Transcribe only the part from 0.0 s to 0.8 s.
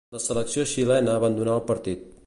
La selecció